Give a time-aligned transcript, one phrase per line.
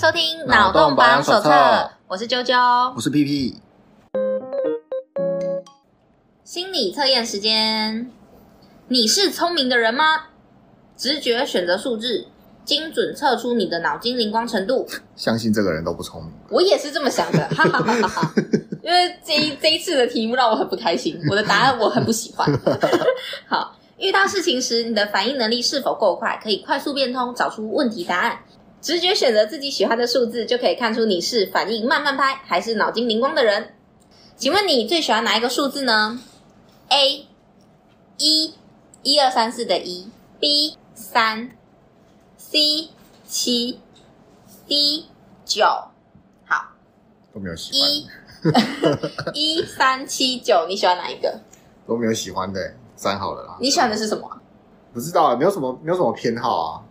[0.00, 1.50] 收听《脑洞保养手册》，
[2.08, 2.56] 我是啾啾，
[2.96, 3.60] 我是屁屁。
[6.42, 8.10] 心理测验时间，
[8.88, 10.04] 你是聪明的人吗？
[10.96, 12.26] 直觉选择数字，
[12.64, 14.88] 精准测出你的脑筋灵光程度。
[15.16, 16.32] 相信这个人都不聪明。
[16.48, 18.34] 我也是这么想的， 哈哈哈哈哈。
[18.82, 22.50] 因为这一这一次的题目让我很不开心，我的答案我很不喜欢。
[23.46, 28.38] 好，遇到事情时，你的反应能力是否够快，可以快速变通，找出问题答案？
[28.80, 33.74] 直觉选择自己喜欢的数字，就可以看出你是反应慢慢拍还是脑筋灵光的人。
[34.36, 36.18] 请问你最喜欢哪一个数字呢
[36.88, 37.26] ？A
[38.16, 38.54] 一，
[39.02, 40.08] 一二三四的一
[40.40, 41.50] ；B 三
[42.38, 42.88] ；C
[43.26, 43.78] 七
[44.66, 45.04] ；D
[45.44, 45.64] 九。
[46.46, 46.72] 好，
[47.34, 47.90] 都没有喜欢。
[49.34, 51.38] 一、 一三七九，你喜欢哪一个？
[51.86, 53.58] 都没有喜欢的，三好了啦。
[53.60, 54.40] 你喜欢的是什么？
[54.94, 56.82] 不知道，没有什么，没有什么偏好啊。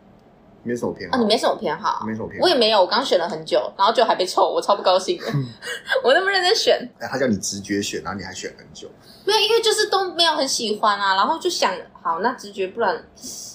[0.64, 2.80] 没什么偏好，哦，你没什么偏好，没什么偏好，我也没有。
[2.82, 5.26] 我刚选了很久，然后就还被抽，我超不高兴的。
[6.04, 8.90] 我那么认真选，哎，他叫你直觉选，然后你还选很久，
[9.26, 11.16] 没有，因为就是都没有很喜欢啊。
[11.16, 12.96] 然后就想，好，那直觉不然，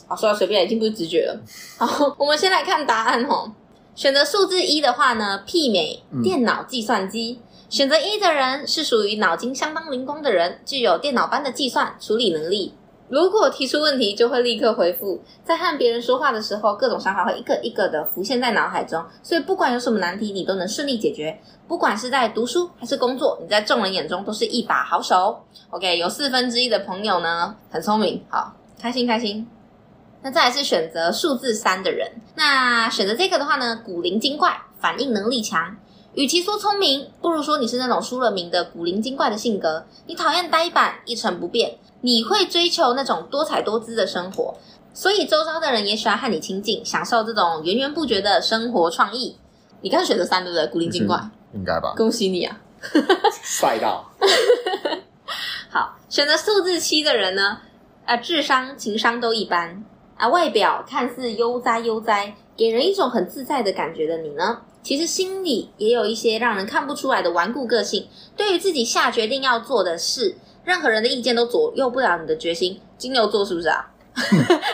[0.07, 1.41] 好，说到随便，已经不是直觉了。
[1.79, 3.53] 好，我们先来看答案哦。
[3.95, 7.41] 选择数字一的话呢，媲美电脑计算机。
[7.41, 12.75] 嗯、选择一的人是属于脑筋相当灵光的人，具有电脑般的计算处理能力。
[13.09, 15.23] 如果提出问题，就会立刻回复。
[15.45, 21.39] 在和别人说话的时候，各种想法会一个一个的浮现在脑海中，所以不管有什么难题，你都能顺利解决。
[21.69, 25.39] 不管是在读书还是工作，你在众人眼中都是一把好手。
[25.71, 29.47] OK，有四分之一的朋友呢，很聪明，好，开心开心。
[30.23, 35.77] 那再来是选择数字三的人，那选择这个的话呢，古灵精怪，反应能力强。
[36.15, 39.85] 与其说聪明，不如说你是那种出了名的古灵精怪的性格。
[40.07, 41.77] 你讨厌呆板，一成不变。
[42.03, 44.55] 你会追求那种多彩多姿的生活，
[44.93, 49.37] 所以周遭的人也喜欢和你亲近，享受这种源源不绝的生活创意。
[49.81, 50.67] 你刚选择三对不对？
[50.67, 51.19] 古灵精怪，
[51.55, 51.95] 应该吧？
[51.97, 52.61] 恭喜你啊！
[53.43, 54.05] 帅到！
[55.71, 57.59] 好，选择数字七的人呢？
[58.05, 59.83] 啊，智商、情商都一般
[60.17, 68.07] 啊，外表看似悠哉悠哉，给人一种很自在的感觉的你呢，其实心里也有一些让人看不出来的顽固个性。
[68.37, 70.37] 对于自己下决定要做的事。
[70.65, 72.81] 任何人的意见都左右不了你的决心。
[72.97, 73.87] 金牛座是不是啊？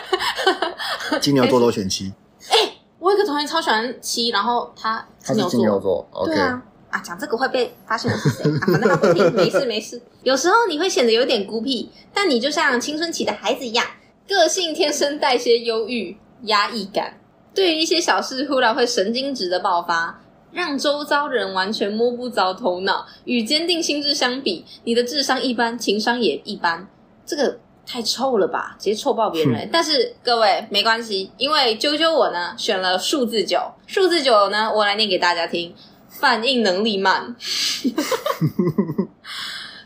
[1.19, 2.13] 金牛座都选七。
[2.47, 6.07] 哎、欸，我有个同学超喜欢七，然后他金牛座。
[6.23, 6.63] 对啊。
[6.89, 8.43] 啊，讲这个会被发现的是谁？
[8.59, 10.01] 啊，反正他不听，没事没事。
[10.23, 13.85] 有时候你会显得有点孤僻，但你就像青春期的孩子一样，
[14.31, 17.19] 个性天生带些忧郁、压抑感，
[17.53, 20.21] 对于一些小事忽然会神经质的爆发。
[20.53, 23.05] 让周遭人完全摸不着头脑。
[23.23, 26.85] 与坚定心智相比，你的智商一般，情商也一般。
[27.25, 29.69] 这个太臭了吧，直接臭爆别人。
[29.71, 33.59] 但是各位没关系，因为啾啾我呢选了数字九。
[33.87, 35.73] 数字九呢，我来念给大家听。
[36.09, 37.33] 反应能力慢，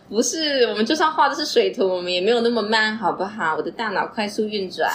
[0.07, 3.55] 不是我们就算画的是水图，我们也没有那么慢，好不好？
[3.55, 4.89] 我的大脑快速运转。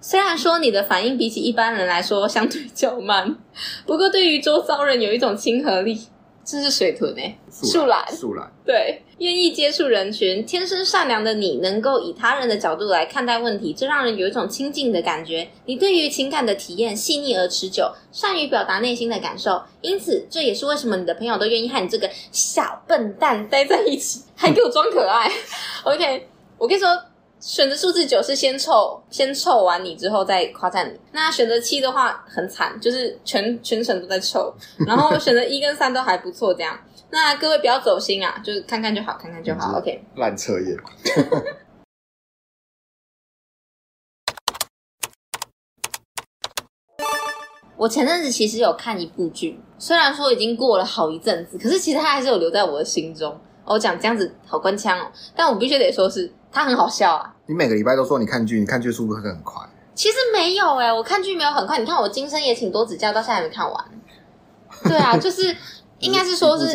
[0.00, 3.36] 虽然说你的反应比起一般人来说相对较慢，
[3.86, 6.00] 不过对于周遭人有一种亲和力。
[6.44, 15.48] 这是水豚诶，树懒，树懒，对，愿意接触人群，天生善良的你，能够以他人的角度来看待问题，这让人有一种亲近的感觉。
[15.66, 25.30] 你对于情感的体验细腻而持久，善于表达内心的感受，因此这也是为什么你的朋友都愿意和你这个小笨蛋待在一起， 还给我装可爱。
[25.84, 26.26] OK，
[26.58, 26.88] 我跟你说。
[27.42, 31.00] 选择数字九是先凑，先凑完你之后再夸赞你。
[31.10, 34.54] 那选择七的话很惨，就是全全程都在凑。
[34.86, 36.78] 然后选择一跟三都还不错，这样。
[37.10, 39.76] 那各位不要走心啊，就是看看就好，看看就好。
[39.76, 40.04] OK。
[40.14, 40.76] 烂测验。
[47.76, 53.36] 我前阵子其实有看一部剧，虽然说已经过了好一阵子，可是其实它还是有留在我的心中。
[53.64, 56.32] 我讲这样子好官腔哦，但我必须得说是。
[56.52, 57.34] 他很好笑啊！
[57.46, 59.62] 你每个礼拜都说你看剧，你看剧速度会很快。
[59.94, 61.78] 其实没有哎、欸，我看剧没有很快。
[61.78, 63.84] 你看我《今生也请多指教》到现在还没看完。
[64.84, 65.54] 对啊，就是
[65.98, 66.66] 应该是说是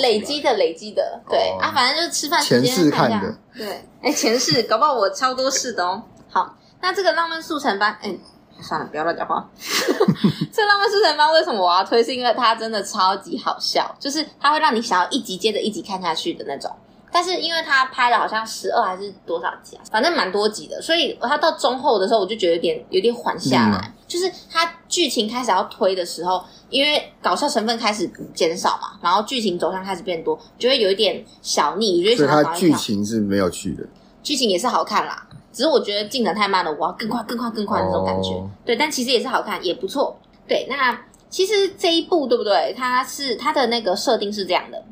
[0.00, 1.20] 累积的，累积的。
[1.28, 3.36] 对、哦、啊，反正就是吃饭时间看一下。
[3.54, 3.66] 对，
[4.00, 6.02] 哎、欸，前世搞不好我超多事的哦。
[6.30, 8.20] 好，那这个浪漫速成班，哎、欸，
[8.60, 9.48] 算了，不要乱讲话。
[10.52, 12.02] 这浪漫速成班为什么我要推？
[12.02, 16.70] 是因为它真的超级好笑，就是它会让你想要一集接着一集看下去的那种。
[17.12, 31.98] 但是因为他拍了好像十二还是多少集啊，反正蛮多集的，所以他到中后的时候我就觉得有点有点缓下来，嗯、就是他剧情开始要推的时候，因为搞笑成分开始减少嘛，然后剧情走向开始变多，就会有一点小腻。
[32.00, 33.84] 我觉得所以他剧情是没有趣的，
[34.22, 38.30] 剧情也是好看啦，只是我觉得进展太慢了，我要更快更快更快的那种感觉。
[38.30, 40.18] 哦、对，但其实也是好看，也不错。
[40.48, 40.98] 对，那
[41.28, 42.74] 其实这一部对不对？
[42.76, 44.82] 它是它的那个设定是这样的，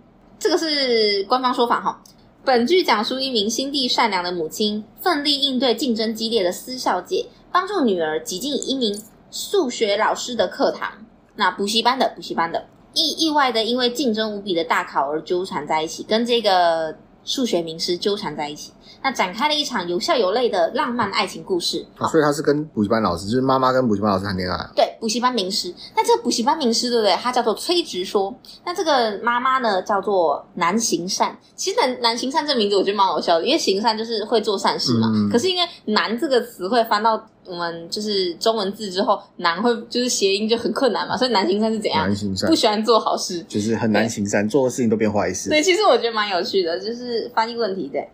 [0.41, 2.03] 这个是官方说法哈。
[2.43, 8.99] 本剧讲述一名心地善良的母亲，奋力应对竞争激烈的私校界，帮助女儿挤进一名
[9.31, 10.91] 数学老师的课堂，
[11.37, 18.73] 那补习班的补习班的，意意外的因为竞争无比的大考而纠缠在一起，跟这个数学名师纠缠在一起。
[19.03, 24.57] 那展开了一场有笑有泪的浪漫爱情故事，啊、所以他是跟补习班老师，就是妈妈跟补习班老师谈恋爱。
[24.77, 25.75] 对，补习班名师。
[25.97, 27.15] 那这个补习班名师，对不对？
[27.15, 28.35] 他叫做崔直说。
[28.65, 31.37] 那这个妈妈呢，叫做南行善。
[31.57, 35.09] 其实南南行善这名字我觉得蛮好笑的，因为行善就是会做善事嘛。
[35.15, 42.07] 嗯、可是因为南这个词汇翻到我们就是中文字之后，难会就是谐音就很困难嘛，所以难行善是怎样？
[42.07, 45.49] 难行善不喜欢做好事，就是很难行善，做的事情都变坏事。
[45.49, 48.07] 对，其实我觉得蛮有趣的，就是翻译问题对。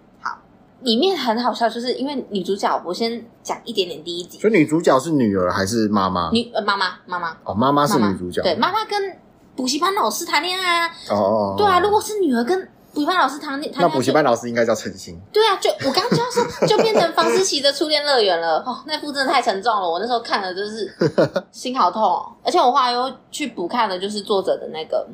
[0.82, 4.38] 里面很好笑，就是因为女主角，我先讲一点点第一集。
[4.38, 6.30] 所以女主角是女儿还是妈妈？
[6.32, 8.42] 女呃妈妈妈妈哦，妈妈是女主角。
[8.42, 9.16] 对，妈妈跟
[9.56, 10.90] 补习班老师谈恋爱啊。
[11.10, 15.18] 哦，哦，哦，对啊，如果是女儿跟补习班老师谈恋爱，那补习班老师应该叫陈星。
[15.32, 18.62] 对啊，就我刚刚就要说， 就变成房思琪的初恋乐园了。
[18.66, 20.94] 哦，那副真的太沉重了，我那时候看了就是
[21.50, 22.30] 心好痛哦。
[22.44, 25.06] 而且我后来又去补看了，就是作者的那个。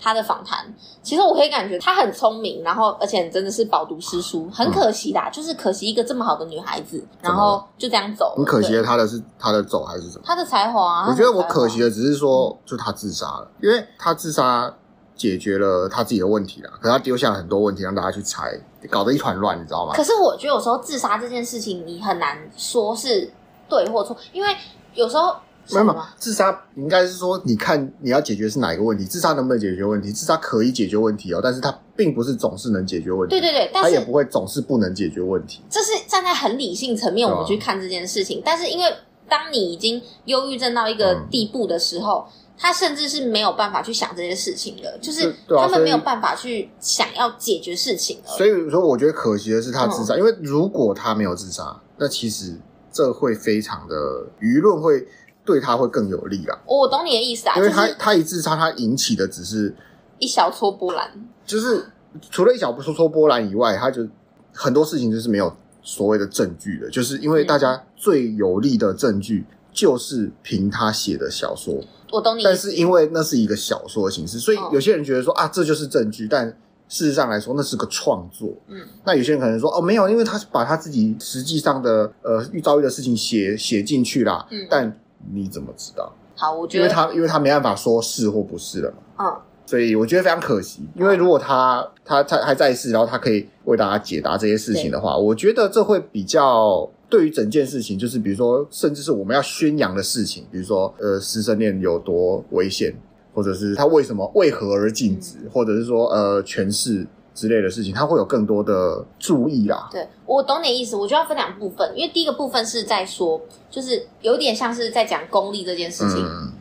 [0.00, 0.64] 他的访谈，
[1.02, 4.48] 其实我可以感觉他很聪明，然后而且真的是饱读诗书。
[4.50, 8.34] 很可惜啦，嗯、就是可惜一个这么好的女孩子，然后就这样走。
[8.36, 10.24] 很可惜的，他的是他的走还是什么？
[10.24, 11.06] 他的才华。
[11.06, 14.74] 我觉得我可惜的只是说，就他自杀了，因为他自杀
[15.14, 18.58] 解决了他自己的问题啦，可是他丢下了很多问题让大家去猜，
[18.88, 19.92] 搞得一团乱，你知道吗？
[19.94, 23.30] 可是我觉得有时候自杀这件事情，你很难说是
[23.68, 24.56] 对或错，因为
[24.94, 25.36] 有时候。
[25.72, 29.04] 没有嘛，自杀应该是说，你看你要解决是哪一个问题？
[29.04, 30.10] 自杀能不能解决问题？
[30.10, 33.38] 自杀可以解决问题哦，但是它并不是总是能解决问题。
[33.38, 35.60] 对对对，它也不会总是不能解决问题。
[35.70, 38.84] 这是站在很理性层面我们去看这件事情，哦、但是因为
[39.28, 48.28] 当你已经忧郁症到一个地步的时候，嗯、他甚至是没有办法去想这些事情的，就是他们没有办法去想要解决事情的。
[48.30, 52.58] 所以说，我觉得可惜的是他自杀，嗯、因为如果他没有自杀，那其实
[52.92, 53.94] 这会非常的
[54.40, 55.06] 舆论会。
[55.50, 56.56] 对他会更有利啊。
[56.64, 59.74] 我懂你的意思啊，因为他他一自杀，他引起的只是
[60.20, 61.10] 一小撮波澜，
[61.44, 61.84] 就是
[62.30, 64.06] 除了一小撮撮波澜以外，他就
[64.52, 65.52] 很多事情就是没有
[65.82, 71.74] 所谓的证据的，就是因为大家最有力的证据就是凭他写的小说。
[72.12, 76.46] 我懂你，但是因为那是一个小说的形式，所以有些人觉得说啊，这就是证据，但
[76.88, 78.52] 事实上来说那是个创作。
[78.68, 84.46] 嗯，那有些人可能说哦，没有，因为他把他自己实际上的呃遇遭遇的事情写写进去啦。
[84.50, 85.00] 嗯，但。
[85.32, 86.12] 你怎么知道？
[86.36, 89.36] 好，我觉得，因为他因为他没办法说是或不是了嘛，嗯，
[89.66, 90.82] 所以我觉得非常可惜。
[90.94, 102.94] 因为如果他他他还在世，然后他可以为大家解答这些事情的话，我觉得这会比较对于整件事情，就是比如说，甚至是我们要宣扬的事情，比如说呃，师生恋有多危险，
[103.34, 107.06] 或者是他为什么为何而禁止，嗯、或者是说呃，权势。
[107.34, 109.88] 之类的事情，他会有更多的注意啦。
[109.90, 113.40] 对，我懂你意思，我就要分两部分，因为第一个部分是在说，
[113.70, 116.18] 就是有点像是在讲功利这件事情。
[116.18, 116.52] 嗯，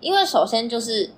[0.00, 1.10] 因为首先就是，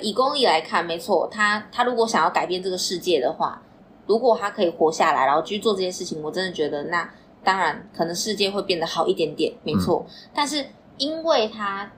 [0.00, 3.60] 以功利来看，没错，他他如果想要改变这个世界的话，
[4.06, 7.08] 如果他可以活下来，然后继续做这些事情，我真的觉得那
[7.42, 10.04] 当然可能世界会变得好一点点，没错。
[10.06, 10.64] 嗯，但是
[10.98, 11.90] 因为他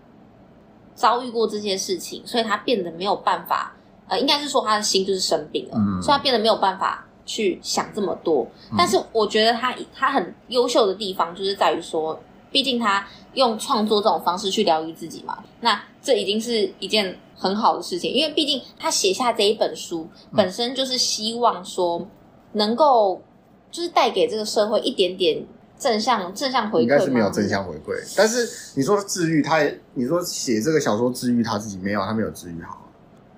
[0.95, 3.74] 遭遇过这些事情，所以他变得没有办法。
[4.09, 8.47] 呃，应该是说他的心就是生病了，嗯、所以他变得没有办法去想这么多。
[8.71, 12.21] 嗯、但是我觉得他他很优秀的地方就是在于说，
[12.51, 15.39] 毕竟他用创作这种方式去疗愈自己嘛。
[15.61, 20.07] 那这已经是一件很好的事情，因为毕竟他写下这一本书
[20.37, 22.07] 本身就是希望说
[22.53, 23.23] 能够
[23.71, 25.43] 就是带给这个社会一点点
[25.79, 26.83] 正向正向回馈。
[26.83, 28.47] 应该是没有正向回馈，但是
[28.77, 29.59] 你说治愈他，
[29.95, 32.84] 你说写这个小说治愈他自己没有，他没有治愈好。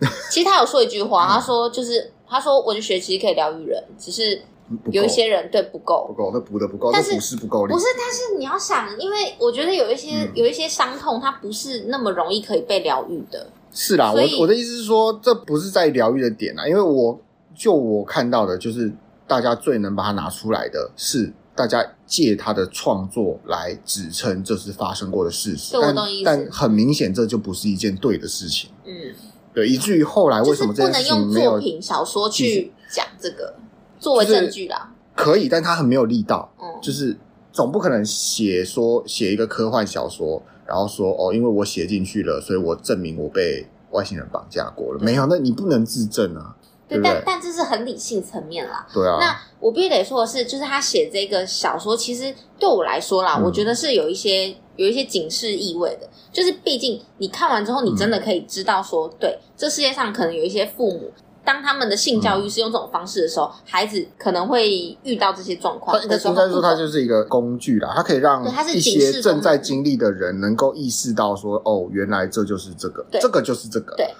[0.31, 4.43] 其实他有说一句话，他说就是他说文学其实可以疗愈人，只是
[4.91, 13.47] 有一些人对不够，不够，那补的不够，但是不是不够力，不是，但是你要想，因为我觉得有一些有一些伤痛，它不是那么容易可以被疗愈的。
[13.73, 17.19] 是啦，我我的意思是说，这不是在疗愈的点啊，因为我
[17.55, 18.93] 就我看到的，就是
[19.27, 28.71] 大家最能把它拿出来的是大家借他的创作来指称这是发生过的事实，但但很明显这就不是一件对的事情。
[28.85, 29.15] 嗯。
[29.57, 33.55] 对，以至于后来为什么这件事情没有作品小说去讲这个
[33.99, 34.93] 作为证据啦？
[35.15, 36.53] 可以，但他很没有力道。
[36.61, 37.17] 嗯，就是
[37.53, 45.01] 总不可能写说写一个科幻小说，然后说哦，因为我写进去了，所以我证明我被外星人绑架过了。
[45.01, 46.55] 没有，那你不能自证啊。
[46.89, 48.87] 对，但但这是很理性层面啦。
[48.95, 49.19] 对啊。
[49.21, 56.09] 那我必须得说的是，就是他写这个小说，其实对我来说啦，嗯、我觉得是有一些有一些警示意味的。
[56.33, 61.11] 就是毕竟你看完之后，你真的可以知道说，嗯、对，这世界上可能有一些父母。
[61.45, 65.97] 当他们的性教育是用这种方式的时候，嗯、孩子可能会遇到这些状况。
[66.03, 73.95] 应该说，它就是一个工具啦，它可以让一些正在经历的人能够意识到说，哦，原来这就是这个，这个就是这个。
[73.97, 74.13] 对。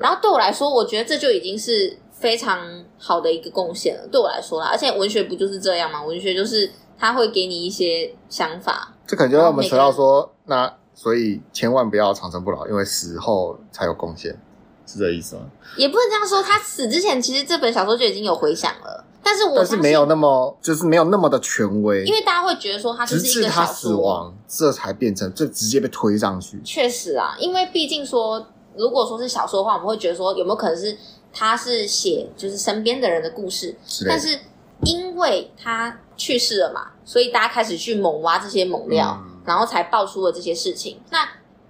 [0.00, 4.08] 对然后对我来说，我觉得这就已经是非常好的一个贡献了。
[4.10, 6.02] 对我来说啦，而且文学不就是这样吗？
[6.02, 8.94] 文学就是它会给你一些想法。
[9.06, 14.40] 这可能就让我们扯到说，那所以千万不要长生不老，因为死后才有贡献。
[14.86, 15.42] 是这意思吗？
[15.76, 16.42] 也不能这样说。
[16.42, 26.60] 他死之前，其实这本小说就已经有回响了，但是我但是没有那么，就是没有那么的权威，因为大家会觉得说他就是一个小说，直至他死亡，这才变成就直接被推上去。
[26.64, 28.44] 确实啊，因为毕竟说，
[28.80, 30.96] 如果说是小说的话，我们会觉得说有没有可能是
[31.32, 34.38] 他是写就是身边的人的故事，是但是
[34.84, 40.98] 因为他去世了嘛，所以大家开始去猛挖这些猛料，嗯、然后才爆出了这些事情。
[41.10, 41.28] 那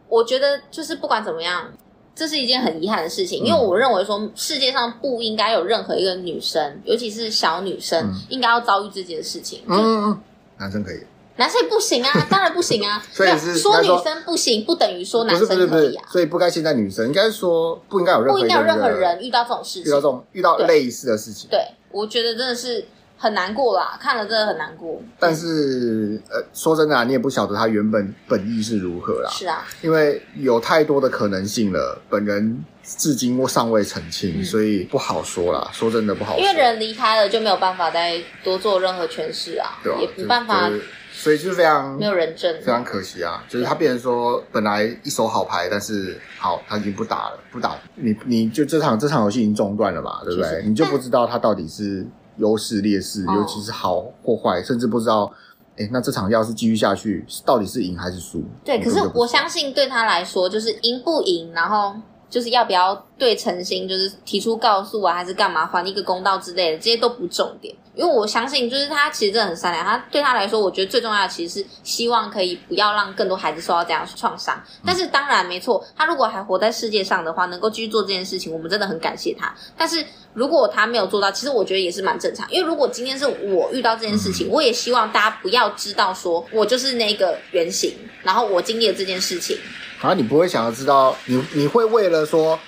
[0.08, 1.72] 我觉得就是不管怎么样。
[2.12, 9.62] 这是一件很遗憾的事情，因为我认为说世界上不应该有任何一个女生，尤其是小女生，应该要遭遇这件事情。
[9.66, 10.20] 嗯，
[10.58, 10.98] 男生可以，
[11.36, 13.02] 男生也不行啊， 当然不行啊。
[13.12, 16.04] 所以是说女生不行，不等于说男生可以啊。
[16.10, 21.48] 所以不该现在女生，应该说不应该有任何不应该有任何人遇到这种事情，遇到这种遇到类似的事情。
[21.50, 21.60] 对，
[21.90, 22.84] 我觉得真的是。
[23.22, 24.98] 很难过啦，看了真的很难过。
[25.18, 29.28] 但是，呃，说真的啊，你也不晓得他原本本意是如何啦。
[29.30, 35.68] 是啊，因为有太多的可能性了，本人至今尚未澄清，嗯、所以不好说啦。
[35.70, 40.70] 说真的不好说，因为人离开了就没有办法再多做任何诠释啊，也没办法，
[41.20, 43.44] 所以就是非常没有人证，非常可惜啊。
[43.48, 50.62] 就是他变成说，本来一手好牌，但是好，他已经不打了，不打，你你就这场这场游戏已经中断了嘛，对不对？
[50.66, 52.06] 你就不知道他到底是。
[52.36, 55.30] 优势劣势，尤其是好或坏，哦、甚至不知道，
[55.76, 58.42] 哎，那这场要是继续下去，到底是赢还是输？
[58.64, 61.94] 对，可是我相信对他来说，就是赢不赢，然后
[62.30, 67.74] 就是要不要对陈星就是提出告诉啊，还是干嘛还一个公道之类的，这些都不重点。
[67.96, 69.84] 因为我相信，就是他其实真的很善良。
[69.84, 74.58] 他对他来说，我觉得最重要的其实是希望可以不要让更多孩子受到这样的创伤。
[74.86, 79.52] 但是当然没错，他如果还活在世界上的话，能够继续做这件事情，我们真的很感谢他。
[79.76, 82.48] 但是如果他没有做到，其实我觉得也是蛮正常。
[82.50, 89.58] 因为如果今天是我遇到这件事情，我也希望大家不要知道说我就是那个原型，然后我经历了这件事情。
[90.00, 92.58] 好，你不会想要知道，你你会为了说。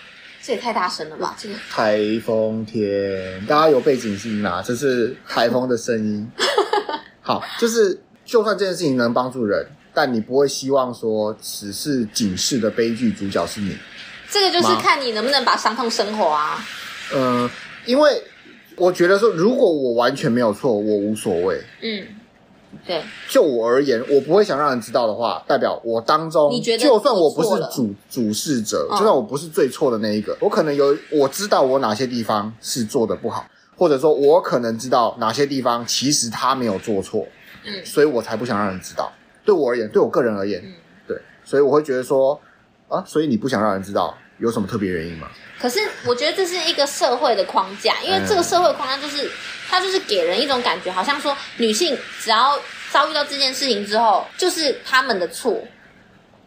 [0.43, 1.35] 这也太大声了吧！
[1.39, 6.29] 这个台风天，大家有背景音啦，这是台风的声音。
[7.23, 13.75] 好，就是就算这件事情能帮助人，但你不会希望说只是警示的悲剧主角是你。
[14.29, 16.67] 这个就是看你能不能把伤痛升华啊。
[17.15, 17.49] 嗯，
[17.87, 18.23] 因为
[18.75, 21.63] 我觉得说，如果我完全没有错，我无所谓。
[21.81, 22.05] 嗯。
[22.87, 37.27] 对，就我而言，我不会想让人知道的话，代表我当中，你觉得就算我不是主主事者，就算我不是最错的那一个，我可能有我知道我哪些地方是做的不好，或者说我可能知道哪些地方其实他没有做错，
[37.65, 39.13] 嗯，所以我才不想让人知道。
[39.45, 40.73] 对我而言，对我个人而言，嗯，
[41.07, 42.41] 对，所以我会觉得说
[42.89, 45.29] 啊，所以你不想让人知道，有什么特别原因吗？
[45.59, 49.31] 可是我觉得这是一个社会的框架，因为这个社会框架就是。
[49.75, 55.65] 它就是给人一种感觉，好像说女性只要遭遇到这件事情之后，就是他们的错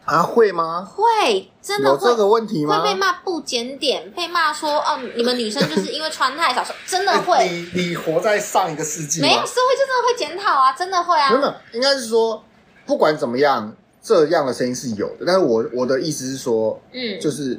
[0.04, 0.22] 啊？
[0.22, 0.88] 会吗？
[0.88, 2.78] 会，真的会有这个问题吗？
[2.78, 7.48] 会被骂不检点，被骂说哦，你们女生就是因为穿太少，真的会。
[7.48, 9.20] 你你活在上一个世纪？
[9.20, 11.28] 没有，社会就真的会检讨啊，真的会啊。
[11.28, 12.44] 真的应该是说，
[12.86, 15.24] 不管怎么样，这样的声音是有的。
[15.26, 17.58] 但是我我的意思是说，嗯，就是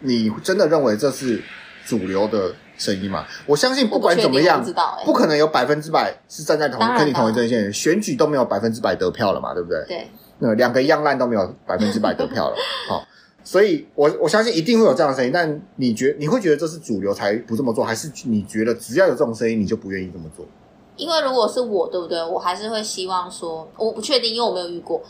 [0.00, 1.42] 你真的认为这是
[1.84, 2.54] 主流的？
[2.80, 9.84] 声音吗，我相信不管怎么样，不，欸、不可能有百分之百是站在同跟你同一阵线，选举都没有百分之百得票了嘛，对不对？
[9.88, 12.56] 对，那两个一样烂都没有百分之百得票了，
[12.88, 13.04] 好，
[13.42, 20.46] 所以我我相信一定会有这样的声音，但你觉你会觉得这是主流才不这么做，还是你觉得只要有这种声音你就不愿意这么做？
[20.94, 22.22] 因为如果是我，对不对？
[22.24, 25.02] 我还是会希望说，我不确定，因为我没有遇过，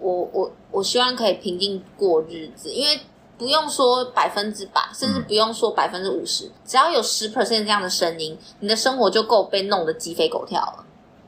[0.00, 2.98] 我我我希望可以平静过日子，因为。
[3.38, 10.84] 不用说百分之百，甚至不用说百分之五十，只要有十 percent 这样的声音，你的生活就够被弄得鸡飞狗跳了。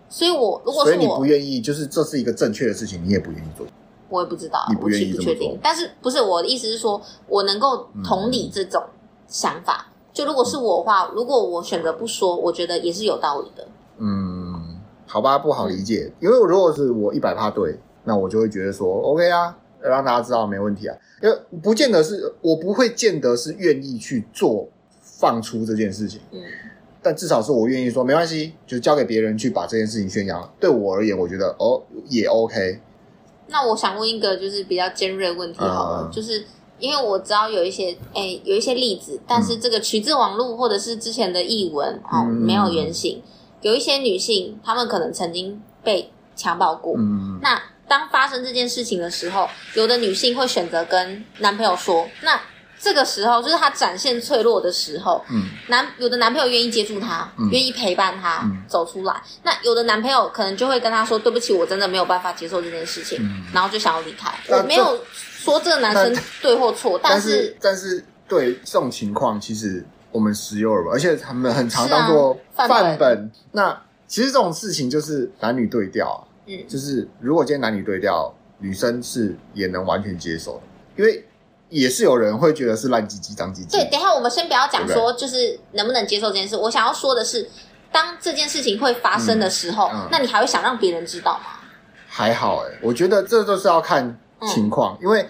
[0.09, 3.67] 所以我，我如果是我，所以你不愿意，就是这是一个正确的事情，你也不愿意做。
[4.09, 5.59] 我也不知道，你不愿意不确定。
[5.61, 8.81] 但是不是我的意思是说，我能够同理这种
[9.27, 9.87] 想法。
[9.89, 13.67] 嗯、就如果是我的话，如果我选择不说，我觉得也是有道理的。
[13.99, 19.57] 嗯，好吧，不好理解，嗯、因为如果是我一百趴对，那我就会觉得说 OK 啊。
[19.89, 24.69] 让大家知道没问题啊，因为不见得是我不会见得是愿意去做
[25.03, 26.21] 放出这件事情。
[26.33, 26.41] 嗯，
[27.03, 30.53] 但至少是我愿意说没关系，就交给别人去把这件事情宣扬。
[30.59, 32.81] 对我而言，我觉得哦也 OK。
[33.49, 36.45] 那我想问一个就是比较尖锐的问题好了，嗯、就是
[36.79, 43.23] 因为我知道有一些诶有一些例子，但是这个取自网络或者是之前的译文哦、嗯、没有原型，
[43.61, 47.61] 有一些女性她们可能曾经被强暴过，嗯，那。
[47.95, 52.09] 当发生这件事情的时候，有的女性会选择跟男朋友说。
[52.23, 52.41] 那
[52.77, 55.25] 这个时候就是她展现脆弱的时候。
[55.31, 59.15] 嗯，男有的男朋友愿意接住她，嗯、愿意陪伴她、嗯、走出来。
[59.45, 63.17] 那有的男朋友可能就会跟她说：“对不起，我真的没有办法接受这件事情。
[63.23, 64.29] 嗯”然后就想要离开。
[64.49, 72.77] 我没有说这个男生对或错，但是但是对这种情况，其实我们时有耳闻，而且他们很常当做范本。
[72.77, 76.34] 啊、范本那其实这种事情就是男女对调啊。
[76.47, 80.63] 嗯，就是如果今天男女对调，女生是也能完全接受的，
[80.97, 81.25] 因为
[81.69, 83.77] 也是有人会觉得是烂鸡鸡、脏鸡鸡。
[83.77, 87.49] 对，等一下我们先不要讲说就是能不能接受这件事，我想要说的是，
[87.91, 91.45] 当这件事情会发生的时候，嗯嗯、那你还会想让别人知道吗？
[92.07, 95.27] 还好哎、欸，我觉得这都是要看情况，嗯、因为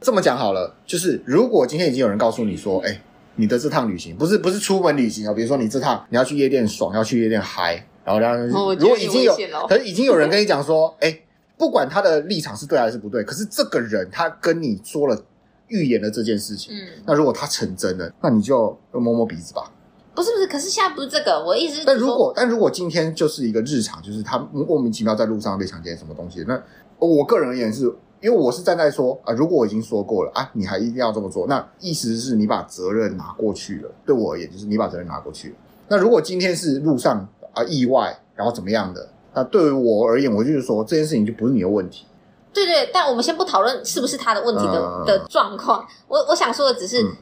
[0.00, 3.00] 这么讲好了，就是如果今天已经有人告诉你说，哎、欸，
[3.36, 7.86] 你的这趟旅行不是不是出门旅行哦，比如说你这趟你要去夜店爽，要去夜店嗨。
[8.16, 9.34] 然后，然后，如果已经有，
[9.68, 11.20] 可是已经有人跟你讲说， 哎，
[11.58, 15.20] 不管他的立场是对还是不对，可是这个人他跟你说了
[15.66, 19.70] 预言的这件事情，嗯，那如果他成真了，那你就摸摸鼻子吧。
[20.14, 26.60] 不是不是，可是现在不是这个，我一直，但如果但如果今天就是一个日常，就是他莫名其妙在路上被强奸什么东西，那
[26.98, 27.84] 我个人而言是，
[28.20, 33.90] 因为我是站在说啊，如果我已经说过了啊，你还一定要这么做，那意思是你把责任拿过去了。
[34.04, 35.54] 对我而言，就是你把责任拿过去了。
[35.88, 37.28] 那如果今天是路上。
[37.58, 39.08] 啊，意外，然后怎么样的？
[39.34, 42.06] 那对于我而言，我就是说这件事情就不是你的问题。
[42.52, 45.86] 对对，但我们先不讨论是不是他的问题的、嗯、的状况。
[46.08, 47.12] 我我想说的只是，嗯、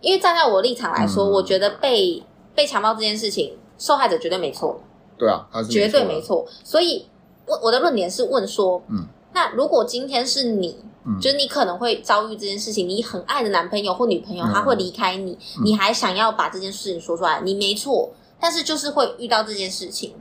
[0.00, 2.22] 因为站在我立场来说，嗯、我觉得被
[2.54, 4.80] 被强暴这件事情，受害者绝对没错。
[5.18, 6.46] 对啊，他是绝对没错。
[6.62, 7.08] 所以，
[7.46, 18.10] 我我的论点是问说，嗯，那如果今天是你，嗯、就是你可能会遭遇这件事情，你很爱的男朋友或女朋友，嗯、他会离开你，嗯、你还想要把这件事情说出来，你没错。
[18.40, 20.14] 但是就是会遇到这件事情，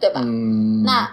[0.00, 0.20] 对吧？
[0.24, 1.12] 嗯，那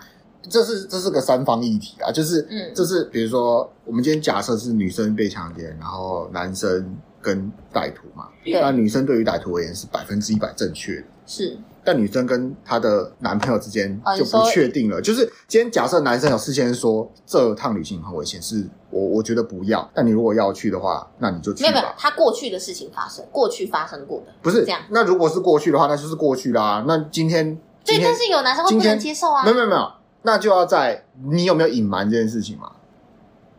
[0.49, 11.57] 这是这是个三方议题啊，就是，嗯，这是比如说，我们今天假设是女生被强奸，然后男生跟歹徒嘛，对那女生对于歹徒而言是百分之一百正确的，是。
[11.87, 14.97] 但女生跟她的男朋友之间就不确定了。
[14.97, 19.89] 哦、就是今天假设男生有事先说这趟旅行很危险，是我我觉得不要。
[19.93, 21.69] 但你如果要去的话，那你就去吧。
[21.69, 24.79] 没有没有，他过去的事情发生，过去发生过的不是这样。
[24.89, 26.85] 那如果是过去的话，那就是过去啦。
[26.87, 29.43] 那今天对，但是有男生会不能接受啊。
[29.43, 32.71] 没有没有没有，那就要在你有没有隐瞒这件事情嘛？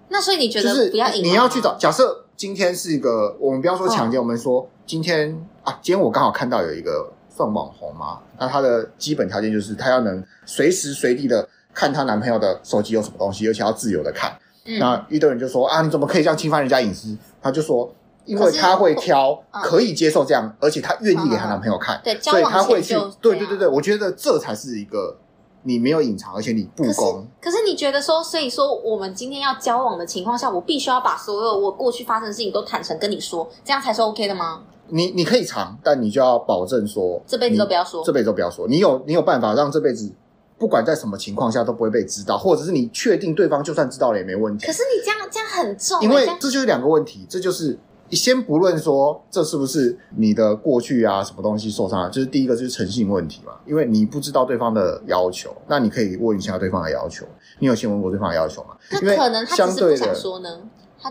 [0.08, 1.30] 那所以你觉得不要隐瞒？
[1.30, 1.74] 你要去找。
[1.74, 7.12] 假设今天是一个，我们不要说强奸，哦、我们说今天啊，今天我刚好看到有一个。
[7.28, 8.18] 算网红嘛？
[8.38, 14.34] 那她的基本条件就是她要能随时随地的看她男朋友的手机有什么东西，而且要自由的看。
[14.66, 17.16] 嗯、那一堆人就说啊，你怎么可以这样侵犯人家隐私？
[17.40, 17.90] 他就说，
[18.24, 22.94] 因为他会挑，可以接受这样，嗯、而且他愿意给她男朋友看，对，所以他会去。
[23.20, 25.16] 对对对对，我觉得这才是一个
[25.62, 27.26] 你没有隐藏，而且你不公。
[27.40, 34.62] 可是你觉得说，所以说我们今天要交往的情况下，我必须要把所有我过去发生的事情都坦诚跟你说，这样才是 OK 的吗？
[34.88, 38.68] 你你可以藏，但你就要保证说这辈子都不要说，这辈子都不要说。
[38.68, 40.12] 你有你有办法让这辈子
[40.58, 44.66] 不管在什么情况下都不会被知道，或者是你确定对方就算知道了也没问题。
[44.66, 47.26] 可是你这样这样很重，因为这就是两个问题。
[47.28, 47.78] 这就是
[48.10, 53.52] 先不论说这是不是你的过去啊什么东西受伤了，就是第一个就是诚信问题嘛。
[53.66, 57.26] 因为你不知道对方的要求，那你可以问一下对方的要求。
[57.58, 58.76] 你有先问过对方的要求吗？
[58.90, 60.60] 那可能他只是不想说呢，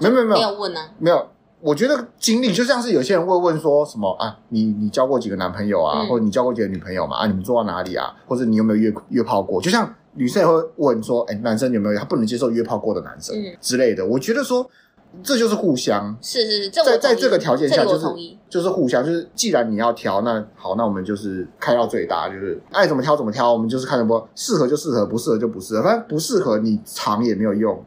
[0.01, 1.27] 没有没有没有问呢，没有。
[1.61, 7.17] 我觉得经历就像是有些人会问说什么啊，你你交过几个男朋友啊，嗯、或者你交过几个女朋友嘛？
[7.17, 8.13] 啊，你们做到哪里啊？
[8.27, 9.59] 或者你有没有约约炮过？
[9.61, 14.05] 就像女生也会问说，哎，男生有没有他不能接受约炮过的男生、嗯、之类的？
[14.05, 14.69] 我觉得说
[15.23, 18.05] 这就是互相，是是是，这在在这个条件下就是
[18.49, 27.83] 就是互相，就是既然你要挑，那好，那我们就是开到最大，就是爱怎么挑怎么挑，我们就是看什么适合就适合，不适合就不适合，反正不适合你藏也没有用，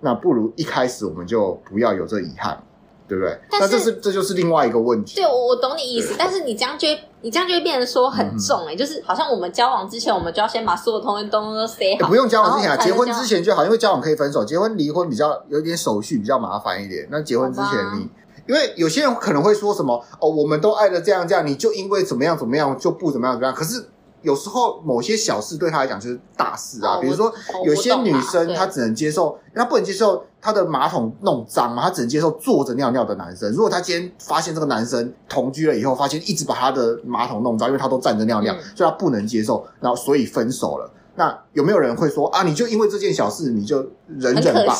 [0.00, 2.62] 那不如一开始我们就不要有这遗憾。
[3.06, 3.38] 对不对？
[3.52, 5.16] 那这是这就是另外一个问题。
[5.16, 12.08] 对，我我懂你意思，但是你这样就会你这样就会变成说很重哎、欸，嗯、就是好像我们交往之前，我们就要先把所有东西都都 say 好、欸。
[12.08, 17.06] 不用交往之前啊，结婚之前就好，因为交往可以分手，结婚离婚比较有点手续比较麻烦一点。
[17.10, 18.08] 那结婚之前你，
[18.46, 23.54] 因为有些人可能会说什么哦，我们都爱的这样这样，你就因为怎么样怎么样就不怎么样怎么样。
[23.54, 23.84] 可是
[24.24, 27.32] 有时候某些小事对他来讲就是大事啊，哦、比如说
[27.64, 33.52] 有些女生她只能接受，她不能接受她的马桶弄脏嘛，她只能接受坐着尿尿的男生。
[33.52, 40.90] 如果她今天发现这个男生同居了以后，发现一直把他的马桶弄脏，因为他都站着尿尿，嗯、所以他不能接受，然后所以分手了。
[41.16, 42.42] 那有没有人会说啊？
[42.42, 44.74] 你就因为这件小事你就忍忍吧？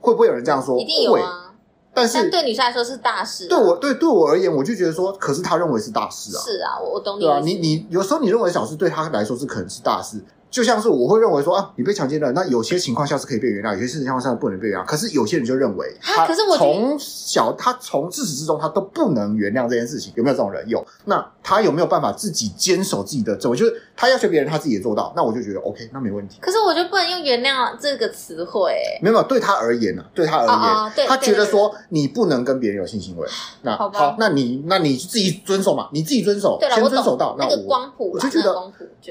[0.00, 0.76] 会不会有人这样说？
[0.78, 1.49] 一定有啊。
[1.92, 6.40] 但对女生来说是大事，啊，对我对对我而言，我就觉得说，可是他认为是大事啊。
[6.40, 7.22] 是啊，我我懂你。
[7.22, 10.22] 对啊，你你有时候你认为小事，对他来说是可能是大事。
[10.50, 14.84] 就像是我会认为说啊，你被强奸了，那有些情况下是可以被原谅，有些情况下不能被原谅。
[14.84, 16.26] 可是有些人就认为他
[16.56, 20.68] 从小他从自始至终他都不能原谅这件事情，有没有这种人？
[20.68, 20.84] 有。
[21.04, 23.38] 那他有没有办法自己坚守自己的？
[23.48, 25.12] 我就是他要求别人，他自己也做到。
[25.14, 26.38] 那我就觉得 OK，那没问题。
[26.40, 30.08] 可是我就不能用原谅这个词汇，欸，没有，没有，对他而言呢，啊？
[30.14, 33.28] 对他而言，哦哦他觉得说你不能跟别人有性行为。
[33.60, 37.36] 那好，好，那你那你自己遵守嘛，你自己遵守，先遵守到。
[37.38, 38.54] 那个光谱，我就觉得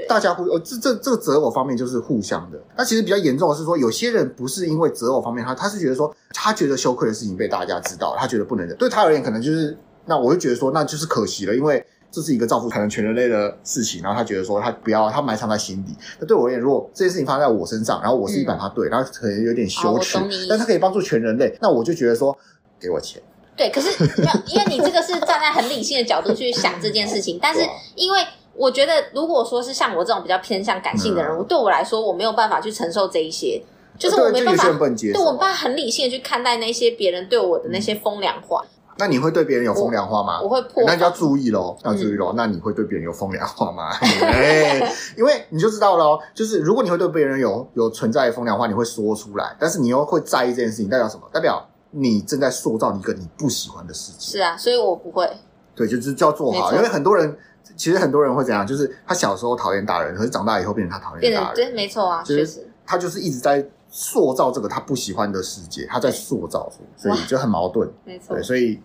[0.08, 1.99] 大家互，哦，这这这个择偶方面就是。
[2.10, 8.75] 互相的，那其实比较严重的是说，有些人不是因为择偶方面，他他是觉得说，他觉得羞愧的事情被大家知道，他觉得不能忍。
[8.78, 15.93] 对他而言，可能就是那我就觉得说，那就是可惜了，因为这是一个造福可能全人类的事情，然后他觉得说，他不要他埋藏在心底。
[16.19, 20.17] 那对我而言，如果这件事情发生在我身上，然后我是一百他对，然后可能有点羞耻，
[20.50, 22.38] 但他可以帮助全人类，那我就觉得说，
[22.80, 23.22] 给我钱。
[23.56, 27.62] 对，可是没有，因为你这个是站在很理性的角度去想这件事情， 但是
[27.95, 28.19] 因为。
[28.56, 33.62] 我觉得，如果说是像我这种比较偏向感性的人，我、嗯、对我来说，我没有办法去承受这一些，
[33.98, 38.62] 就是我没办法，对，对我没办法很理性的去看待那些别人对我的那些风凉话。
[38.99, 40.39] 那你会对别人有风凉话吗？
[40.41, 42.33] 我，我会破，那就要注意喽，要注意喽。
[42.33, 43.89] 嗯、那你会对别人有风凉话吗？
[43.91, 51.23] 欸、 因为你就知道喽，就是如果你会对别人有有存在的风凉话，你会说出来，但是你又会在意这件事情，代表什么？
[51.33, 54.33] 代表你正在塑造一个你不喜欢的事情。
[54.33, 55.27] 是啊，所以我不会。
[55.73, 57.38] 对，就是就要做好，因为很多人。
[57.77, 58.65] 其实很多人会怎样？
[58.65, 61.55] 就是他小时候讨厌大人，可是长大以后变成他讨厌大人。
[61.55, 62.67] 对，没错啊，确实。
[62.85, 67.88] 他就是一直在塑造这个他不喜欢的世界，他在塑造，所以就很矛盾。
[68.03, 68.35] 没错。
[68.35, 68.81] 对，所以，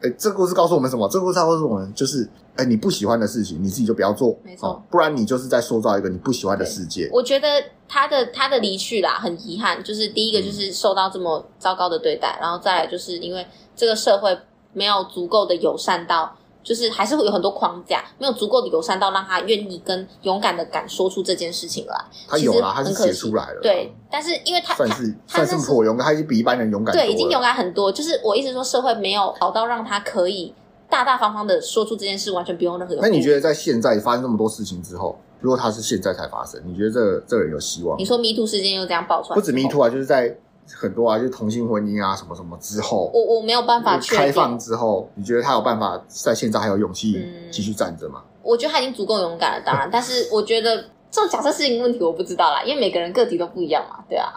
[0.00, 1.08] 诶，这个故事告诉我们什么？
[1.08, 4.38] 这个故事告诉我们就是，哎，你不喜欢的事情，你自己就不要做。
[4.44, 4.80] 没错。
[4.90, 7.08] 不然你就是在塑造一个你不喜欢的世界。
[7.12, 7.48] 我觉得
[7.88, 9.82] 他的他的离去啦，很遗憾。
[9.82, 14.38] 就是第一个就是受到这么糟糕的对待，然后再来就是因为这个社会
[14.72, 16.36] 没有足够的友善到。
[16.68, 21.98] 就是还是会有很多框架，没有足够的友善到让他愿意跟勇敢的敢说出这件事情来。
[22.28, 23.60] 他有啦，他是写出来了。
[23.62, 26.94] 对，但是因为他算是他算是颇勇敢，他已经比一般人勇敢。
[26.94, 27.90] 对，已经勇敢很多。
[27.90, 30.52] 就是我一直说，社会没有好到让他可以
[30.90, 32.94] 大大方方的说出这件事，完全不用任何。
[33.00, 37.98] 那你觉得在现在发生这么多事情之后，如果他是现在才发生，你觉得这这个人有希望？
[37.98, 40.36] 你说 MeToo 事件又这样爆出来，不止 MeToo 啊，就是在。
[40.76, 48.22] 很多啊，就是同性婚姻啊，什么什么之后，我我没有办法开放之后，你觉得他有办法在现在还有勇气继续站着吗？
[48.24, 50.76] 嗯，我觉得他已经足够勇敢了，当然， 但是我觉得
[51.10, 54.32] 这种假设事情问题我不知道啦，因为每个人个体都不一样嘛，对啊。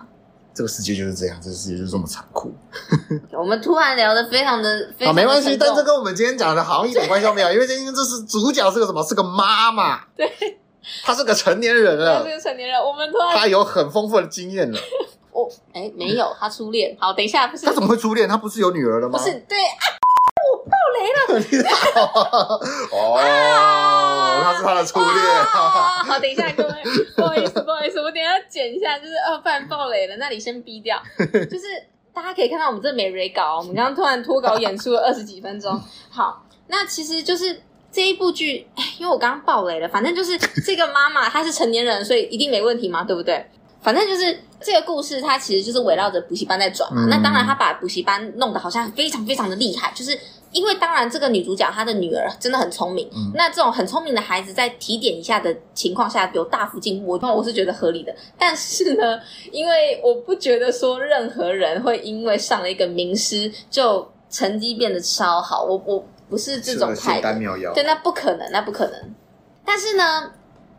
[0.54, 2.54] 这个世界就是这样，这个世界就是这么残酷。
[3.32, 9.02] 我们突然聊得非常的，非常的啊，没关系，但这跟我们今天讲的好像一点关系都没有， 因为今天这是主角是个什么？
[9.02, 10.30] 是个妈妈，对，
[11.04, 14.78] 她是个成年人了，他是个成年人，我们突然她有很丰富的经验了。
[15.32, 16.96] 我哎、哦，没有，他初恋。
[17.00, 18.28] 好，等一下，不是他怎么会初恋？
[18.28, 19.18] 他不是有女儿了吗？
[19.18, 19.84] 不是，对啊，
[20.52, 21.20] 我爆雷了。
[22.92, 25.10] 哦，啊、他是他的初恋。
[25.44, 26.74] 好，等一下，各位，
[27.16, 31.02] 不好意思， 不好意思，我等一下剪一下，就是哦，不然爆雷了，那你先逼掉。
[31.18, 31.66] 就是
[32.14, 35.80] 大家可以看到，我们这没 re 稿，我们刚刚突然脱稿演出了二十几分钟。
[36.10, 38.68] 好，那其实就是这一部剧，
[39.00, 43.50] 因为我刚刚爆雷了，反正就是这个妈妈她是成年人，所以一定没问题嘛，对不对？
[43.82, 47.04] 反正就是这个故事，它其实就是围绕着补习班在转嘛。
[47.06, 50.16] 嗯、那当然，他把补习班弄得好像非常非常的厉害，就是
[50.52, 53.10] 因为当然这个女主角她的女儿真的很聪明。
[53.12, 58.14] 嗯、那这种很聪明的孩子在提点一下的情况下有大幅进步，我我是觉得合理的。
[58.38, 59.20] 但是呢，
[59.52, 67.28] 因为我不觉得说任何人会因为上了一个名师就成绩变得超好，我我不是这种态度。
[67.74, 69.16] 对，那不可能，那不可能。
[69.66, 70.34] 但是呢。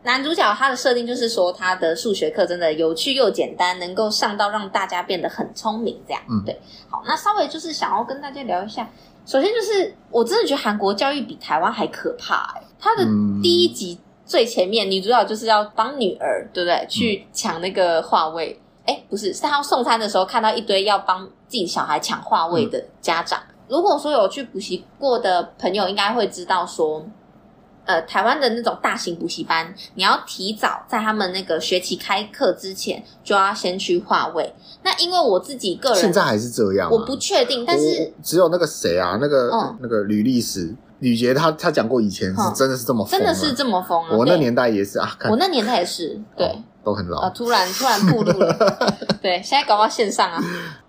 [0.04, 6.20] 男主角他的设定就是说，他的数学课真的有趣又简单，能够上到让大家变得很聪明，这样。
[6.28, 6.60] 嗯，对。
[6.90, 8.90] 好，那稍微就是想要跟大家聊一下。
[9.24, 12.52] 首先就是，我真的觉得韩国教育比台湾还可怕。
[12.56, 13.04] 哎，他的
[13.40, 16.84] 第一集最前面，女主角就是要帮女儿，对不对？
[16.88, 18.60] 去抢那个话位。
[18.84, 23.40] 哎，不是，是他要送餐的时候看到一堆要帮自己小孩抢话位的家长。
[23.68, 27.06] 如果说有去补习过的朋友，应该会知道说。
[27.84, 34.54] 呃，台湾的那种大型补习班，你要提早在他们那个学期开课之前，就要先去划位。
[34.84, 44.16] 那因为我自己个人现在还是这样，我不确定，但是只有那个谁啊，那个、嗯、那个吕律师，吕杰他他讲过以前是真的是这么疯，真的是这么疯啊！
[44.16, 47.30] 我那年代也是啊，我那年代也是，对，都很老啊。
[47.30, 50.40] 突然突然步入了， 对，现在搞到线上啊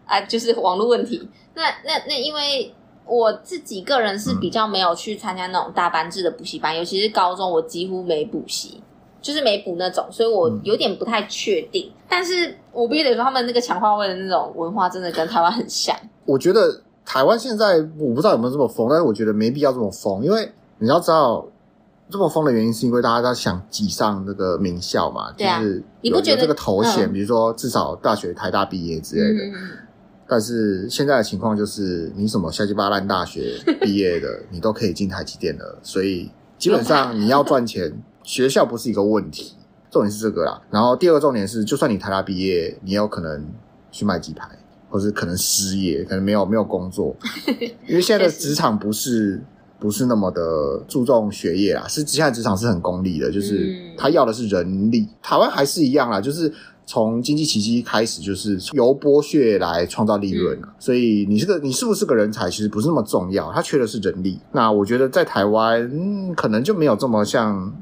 [0.05, 1.27] 啊，就是网络问题。
[1.55, 2.73] 那那那，因为
[3.05, 8.81] 我自己个人是比较没有去参加那种大班制的补习班，尤其是高中，我几乎没补习。
[9.21, 11.89] 就是没补那种，所以我有点不太确定。
[11.95, 15.95] 嗯、但是我必须得说，他们那个强化位的那种文化，真的跟台湾很像。
[16.25, 21.47] 我觉得台湾现在我不知道有没有这么疯，但是我觉得没必要这么疯，因为你要知道
[22.09, 29.45] 这么疯的原因，是因为大家在想挤上那个名校嘛，啊、就是你不觉得这个头衔，嗯、比如说至少大学台大毕业之类的。
[29.45, 29.53] 嗯、
[30.27, 38.01] 但是现在的情况就是，你什么下鸡巴烂大学毕业的，你都可以进台积电了，所以基本上你要赚钱。
[38.25, 39.51] 学校不是一个问题，
[39.91, 40.61] 重点是这个啦。
[40.71, 43.45] 然后第二个重点是，就算你台大毕业，你也有可能
[43.91, 44.47] 去卖鸡排，
[44.89, 47.13] 或是可能失业，可能没有没有工作。
[47.85, 49.43] 因为现在的职场不是
[49.77, 55.05] 不是那么的注重学业啦，是现在职场是很功利的，就是他要的是人力。
[55.21, 56.49] 台湾还是一样啦，就是
[56.85, 60.67] 从经济奇迹开始，就是由剥削来创造利润啊。
[60.67, 64.39] 嗯、所以你这个你是不是个人才，其实不是那么重要，他缺的是人力。
[64.51, 67.73] 那我觉得在台湾，嗯，可能就没有这么像。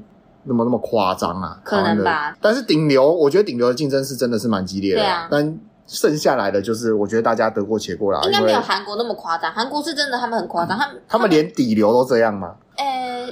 [0.44, 1.62] 那么那么夸张啊？
[1.64, 2.36] 可能吧。
[2.42, 5.00] 但是顶流，我觉得顶流的竞争是真的是蛮激烈的。
[5.00, 5.28] 对啊。
[5.30, 8.20] 但剩下来的就是，我觉得大家得过且过啦。
[8.24, 9.54] 应该没有韩国那么夸张。
[9.54, 10.76] 韩国是真的，他们很夸张。
[10.76, 12.56] 他们他们连底流都这样吗？
[12.76, 13.32] 呃，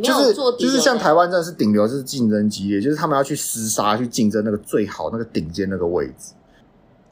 [0.00, 6.32] 就是就是像台湾真的是顶流，就是竞争激烈，就是他们要去厮杀，去竞争那个最好那个顶尖那个位置。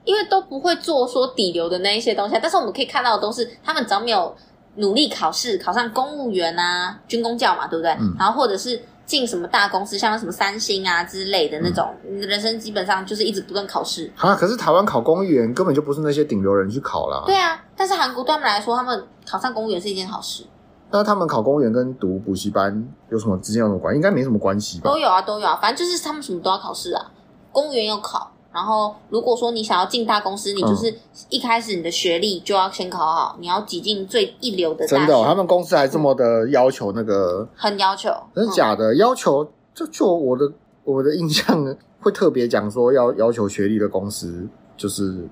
[0.04, 4.34] 因为都不会做说底流的那一些东西，但是我们可以看到的都是他们只要没有
[4.76, 7.90] 努力考试，考上公务员啊、军工教嘛，对不对？
[8.00, 8.14] 嗯。
[8.18, 8.80] 然后或者是。
[9.06, 14.08] 进什么大公司，像什么三星啊之类的那种，嗯、人生基本上就是一直不断考试。
[14.14, 17.24] 啊，可是台湾考公务员根本就不是那些顶流人去考啦。
[17.26, 20.44] 对啊，但是韩国对他们来说，他们考上公务员是一件好事。
[20.92, 23.96] 那他们考公务员跟读补习班有什么之间有什么关系？
[23.96, 24.90] 应该没什么关系吧？
[24.90, 27.10] 都有啊，都有啊，反正就是他们什么都要考试啊，
[27.52, 28.30] 公务员要考。
[28.52, 30.92] 然后，如果说你想要进大公司，你就是
[31.28, 34.96] 一开始你的学历就要先考好，你要挤进最一流的大学。
[34.98, 37.48] 真的哦，他们公司还这么的要求那个？
[37.54, 38.96] 很要求，真的假的？
[38.96, 40.50] 要求就就我的
[40.82, 45.28] 我的印象 会特别讲说要要求学历的公司就是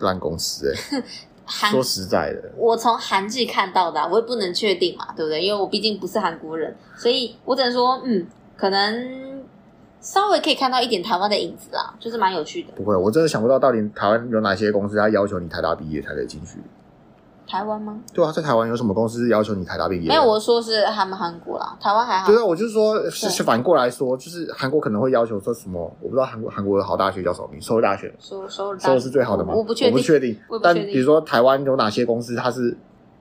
[0.00, 1.00] 烂公司哎。
[1.48, 5.42] 韩说实在的，我从韩剧看到的，我也不能确定嘛，对不对？
[5.42, 9.28] 因为我毕竟不是韩国人，所以我只能说，嗯，可能。
[10.00, 12.68] 稍微可以看到一点台湾的影子啦，就是蛮有趣的。
[12.76, 16.58] 不会，我真的想不到到底台湾有哪些公司，他要求你台大毕业才可以进去。
[17.48, 17.98] 台湾吗？
[18.12, 20.08] 对啊，在台湾有什么公司要求你台大毕业？
[20.08, 22.26] 没有，我说是他们韩国啦，台湾还好。
[22.26, 25.80] 对啊，我就是说，是反过来说，就是韩国可能会要求说什么？
[26.00, 27.60] 我不知道韩国韩国的好大学叫什么名？
[27.60, 28.14] 首尔大学。
[28.18, 29.54] 首首尔首尔是最好的吗？
[29.54, 30.38] 我不确定，我不确定。
[30.62, 32.76] 但比如说台湾有哪些公司，他是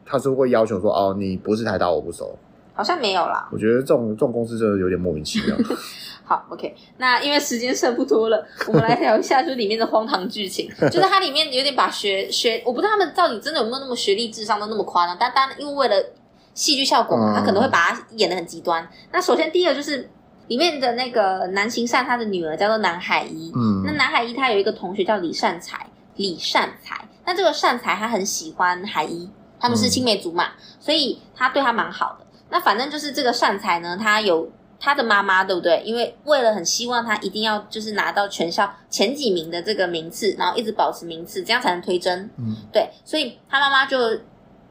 [0.05, 2.37] 他是会要求说，哦，你不是台大，我不收。
[2.73, 3.49] 好像没有啦。
[3.51, 5.55] 我觉得这种这种公司真的有点莫名其妙。
[6.27, 10.69] 好，OK，那因为时间剩不多了，我们来聊一下就是里面的荒唐剧情。
[10.91, 16.05] 就是它里面有点把学学，我不知道他们到底真的有没有那么学历、智商都那么夸张，但当然因为为了
[16.53, 18.83] 戏剧效果嘛，他可能会把它演的很极端。
[18.83, 20.09] 嗯、那首先第一个就是
[20.47, 23.49] 里面的那个南行善，他的女儿叫做南海一。
[23.55, 25.87] 嗯，那南海一他有一个同学叫李善才，
[26.17, 27.07] 李善才。
[27.23, 29.29] 那这个善才他很喜欢海一，
[29.61, 32.25] 他们是青梅竹马，嗯、所以他对他蛮好的。
[32.49, 34.51] 那反正就是这个善才呢，他有。
[34.79, 35.81] 他的妈妈对不对？
[35.83, 42.29] 因为为了很希望他一定要就是拿到全校前几名的这个名次，然后一直保持名次，这样才能推甄。
[42.37, 43.97] 嗯，对，所以他妈妈就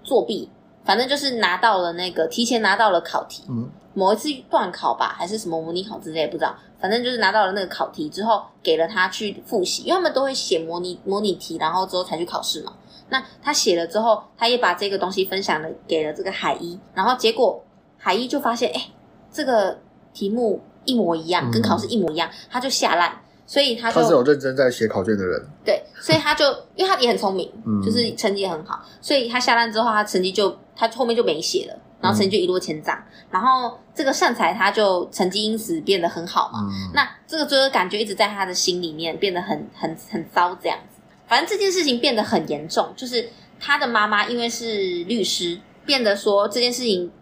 [0.04, 0.48] 作弊，
[0.84, 3.42] 反正就是拿到了那个提前拿到了考题。
[3.48, 6.54] 嗯，某一次段考吧，还是什么模拟考之类，不知道。
[6.78, 12.72] 反正就是拿到了那个考题之后，给了他去复习，因为他们都会写模拟模拟题，然后之后才去考试嘛。
[13.08, 17.64] 那他写了之后，他也把这个东西分享了给了这个海一，然后结果
[17.98, 18.88] 海一就发现，哎，
[19.32, 19.78] 这个。
[20.16, 23.14] 题目一模一样，跟考试一模一样，嗯、他就下烂，
[23.46, 43.28] 所以他就他是有认真在写考卷的人，对，所以他就因为他也很聪明，嗯、就是成绩也很好，所以他下烂之后，他成绩就他后面就没写了，然后成绩就一落千丈，嗯、然后这个善财他就成绩因此变得很好嘛，嗯、那这个罪恶感觉一直在他的心里面变得很很很糟这样子，反正这件事情变得很严重，就是
[43.60, 47.12] 他的妈妈因为是律师，变得说这件事情。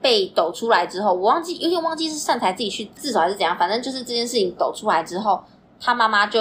[0.00, 5.42] 被抖出来之后，我忘记有点忘记是善财自己去自首还是怎样，反正就是这件事情抖出来之后，
[5.80, 6.40] 他妈妈就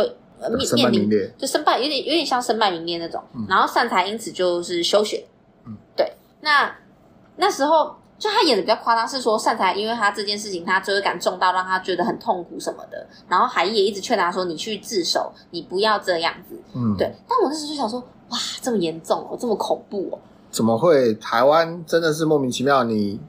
[0.74, 3.22] 面面临就身败，有点有点像身败名裂那种。
[3.36, 5.26] 嗯、然后善财因此就是休学。
[5.65, 6.13] 嗯，对。
[6.41, 6.74] 那
[7.36, 17.13] 那时候就他演的比较夸张，是说善财因为他这件事情他罪恶感重到让他觉得很痛苦什么的，然后海一也一直劝他说：“你去自首，你不要这样子。”嗯，对。
[17.28, 18.00] 但我那时候就想说
[18.32, 20.19] ：“哇，这么严重哦，这么恐怖哦。”
[20.52, 21.13] 怎么会？
[21.15, 22.84] 台湾真的是莫名其妙。
[22.84, 23.19] 你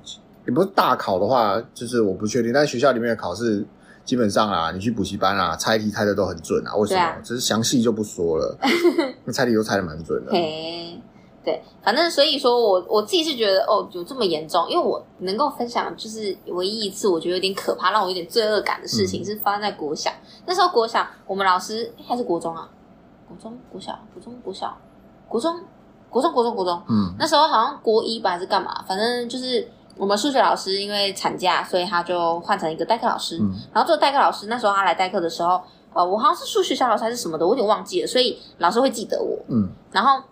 [0.47, 2.53] 也不是大考的话，就是我不确定。
[2.53, 3.67] 但学校里面的考试，
[4.05, 6.75] 基本上啊，你去补习班啊，猜题猜的都很准啊。
[6.77, 7.01] 为什么？
[7.01, 8.59] 啊、只是详细就不说了。
[9.25, 10.33] 那猜题都猜的蛮准的。
[10.33, 11.01] 嘿，
[11.45, 14.69] 对，反正所以说我我自己是觉得哦，有这么严重？
[14.69, 20.11] 因为我能够分享，就是唯一一次我觉得有点可怕，让我有点罪恶感的事情，嗯、是发生在国小。
[20.47, 22.69] 那时候国小，我们老师还是国中啊。
[23.29, 24.77] 国中、国小、国中、国小、
[25.29, 25.55] 国中、
[26.09, 26.83] 国中、国中、国中。
[26.89, 28.83] 嗯，那时候好像国一吧，还是干嘛？
[28.89, 29.69] 反正就是
[30.01, 33.37] 我们数学老师因为产假，所以他就换成一个代课老师。
[33.39, 35.61] 嗯，然后这个代课老师那时候他来代课的时候，
[35.93, 39.39] 呃，我好像是数学小老师还是什么的，我有点忘记了，所以老师会记得我。
[39.49, 40.23] 嗯，然后。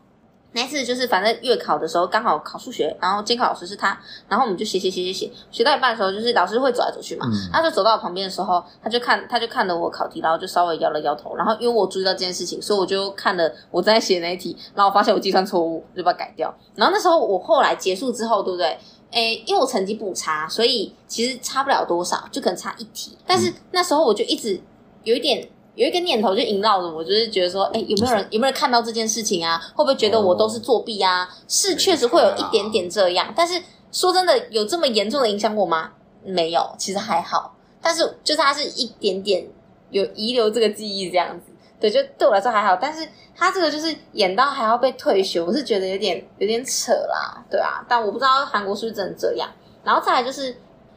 [0.53, 3.97] 那次就是反正月考的时候刚好考数学，然后监考老师是他，
[4.29, 16.53] 然后我们就写写写写写，写到一半的时候，就是老师会走来走去嘛，嗯、他就走到我旁边的时候，他就看他就看了我考题，然后就稍微摇了摇头，然后因为我注意到这件事情，所以我就看了我在写那一题，然后我发现我计算错误，就把它改掉。
[16.75, 18.79] 然后那时候我后来结束之后，对不对？
[19.11, 23.17] 诶，因为我成绩不差，所以其实差不了多少，就可能差一题。
[23.27, 24.61] 但是那时候我就一直
[25.05, 25.49] 有一点。
[25.75, 29.57] 有一个念头就萦绕着我，就是觉得说，哎，有没有人有没有人看到这件事情啊？
[29.77, 31.23] 会不会觉得我都是作弊啊？
[31.23, 35.93] 哦、是确实会有一点点这样，但是说真的，有这么严重的影响我吗？
[36.25, 37.55] 没有，其实还好。
[37.81, 39.47] 但是就是它是一点点
[39.91, 41.48] 有遗留这个记忆这样子，
[41.81, 42.77] 对，就对我来说还好。
[42.77, 47.85] 但是他这个就是演到还要被退学，我是觉得有点有点扯啦，对啊。
[47.89, 49.49] 但我不知道韩国是不是真的这样。
[49.85, 50.57] 然后再来就是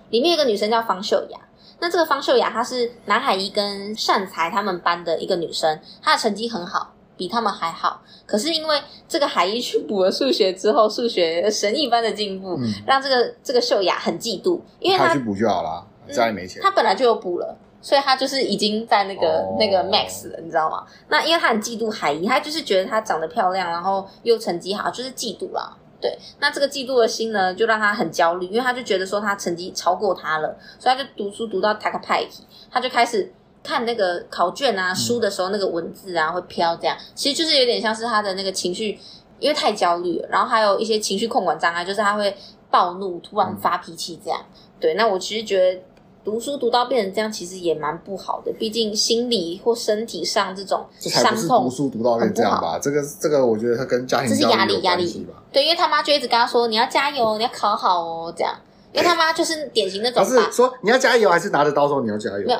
[0.10, 1.39] 里面有个女生叫方秀雅。
[1.80, 8.02] 那这个方秀雅，她是南海一跟善才他们班的一个女生，她的成绩很好，比他们还好。
[8.28, 16.62] 可是因为这个海一去补了数学之后，数学神一般的进步，嗯、让这个这个秀雅很嫉妒，因为她，去补就好了，家里没钱。
[16.62, 20.86] 她本来就有补了，所以他就是已经在那个、哦、那个 max 了，你知道吗？
[21.10, 25.76] 那因为他很嫉妒海怡，他就是觉得她长得漂亮，然后又成绩好，就是嫉妒啦。
[26.00, 32.30] 对，那这个嫉妒的心呢，就让他很焦虑，因为他就觉得说他成绩超过他了，所以他就读书读到塔克派克，
[32.72, 39.00] 他就开始看那个考卷啊、书的时候，那个文字啊会飘，这样其实就是有点像是他的那个情绪，
[39.39, 42.36] 因为太焦虑了，然后还有一些情绪控管障碍，就是他会
[42.70, 44.39] 暴怒、突然发脾气这样。
[44.80, 45.82] 对，那我其实觉得。
[46.23, 48.51] 读书读到变成这样，其实也蛮不好的。
[48.53, 52.79] 毕竟心理或身体上这种伤痛，读书读到变这样吧？
[52.79, 55.41] 这个这个，我觉得他跟家庭这是压力压力吧。
[55.51, 58.55] 对，因为他妈就一直跟他说：“你要加油，你要考好哦。”这样，
[58.93, 60.23] 因为他妈就是典型那种。
[60.23, 62.45] 他是说你要加油，还是拿着刀说你要加油？
[62.47, 62.60] 没有，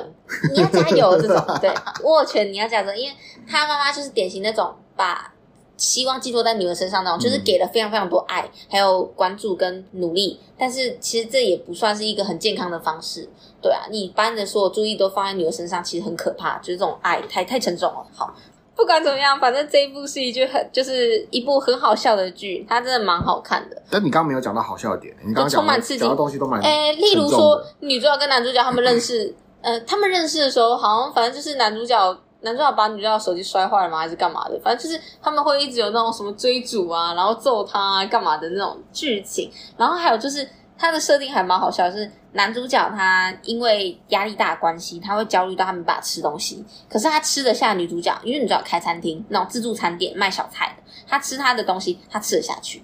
[0.52, 1.58] 你要加油这种。
[1.60, 1.72] 对，
[2.04, 3.16] 握拳你要加油，因为
[3.48, 5.31] 他妈妈就是典型那种把
[5.82, 10.38] 希望寄托在女儿身上那种，就是给了非常非常多爱，还有关注跟努力。
[10.56, 13.28] 但是其实这也不算是一个很健康的方式。
[13.60, 18.06] 对啊，你把你的所有注意都放在女儿身上，其实很可怕，就是这种爱太太沉重了。
[18.14, 18.32] 好，
[18.76, 23.82] 不管怎么样，反正这一部是一句很就是一部很好笑的剧，它真的蛮好看的。
[23.90, 26.60] 但你刚刚没有讲到好笑的点，你刚刚充满刺激，讲的东西都蛮……
[26.62, 33.98] 诶，例如说女主角跟男主角他们认识，呃，他们认识的时候，好像反正就是男主角男主角把女主角手机摔坏了吗？
[33.98, 34.60] 还是干嘛的？
[34.62, 39.50] 反正就是他们会一直有那种什么追逐啊，然后揍他啊，干嘛的那种剧情。
[39.76, 42.10] 然后还有就是他的设定还蛮好笑，是。
[42.34, 46.64] 男主角他因为压力大的关系，他会焦虑到他没办法吃东西。
[46.88, 52.82] 可是他吃得下女主角，因为女主角开餐厅，那种自助餐店卖小菜的，他吃他的东西，他吃得下去。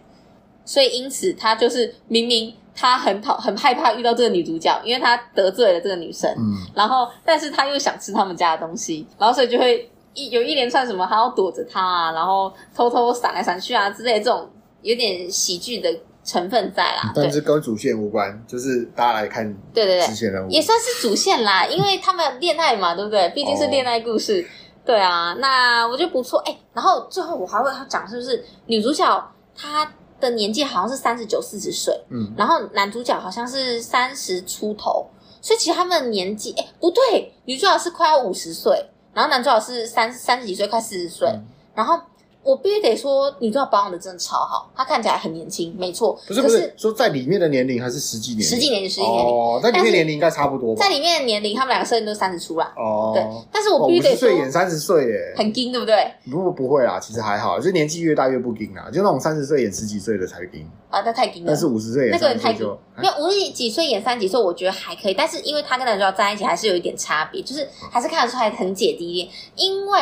[0.66, 6.30] 所以因此他就是明明他很讨很害怕遇到这个女主角，因为他得罪了这个女生。
[6.38, 6.54] 嗯。
[6.74, 14.48] 然后，但是他又想吃他们家的东西，然后所以就会一有一连串什么，他要躲着她啊，然后偷偷闪来闪去啊之类的这种
[14.82, 15.92] 有点喜剧的。
[16.24, 23.30] 成分在啦，但是跟主线无关，就是大家来看，对对对，支线人物也算是主线啦，因为他们恋爱嘛，对不对？
[23.30, 24.44] 毕竟是恋爱故事，哦、
[24.84, 25.34] 对啊。
[25.38, 26.58] 那我觉得不错，哎、欸。
[26.74, 35.06] 然后最后我还会讲，是不是女主角她的年纪好像是三十九、四十岁，嗯，然后男主角好像是三十出头，
[35.40, 42.00] 所以其实他们的年纪，哎、欸，不对，女主角是快要五十岁，然后男主角是三三十几岁，快四十岁，嗯、然后。
[42.42, 46.18] 我必须得说，女主角保养的真的超好，他看起来很年轻，没错。
[46.26, 48.46] 不是不是，说在里面的年龄还是实际年龄？
[48.48, 49.32] 实际年龄，实际年龄。
[49.32, 50.82] 哦，在里面年龄应该差不多吧。
[50.82, 52.72] 在里面的年龄，他们两个设定都三十出啦。
[52.76, 53.22] 哦，对。
[53.52, 56.10] 但是我必须得演三十岁耶，很硬，对不对？
[56.30, 60.66] 不不会啦，其实还好，就年纪越大越不硬啦，就那种三十岁演十几岁的才硬。
[60.88, 61.48] 啊，那太硬了。
[61.48, 65.14] 但是五十岁演那个太硬，没有五十几岁演三十几岁，我觉得还可以。
[65.14, 70.00] 但是因为他跟男主角在一起，还是有一点差别，就是还是看得出来很姐弟恋，因为。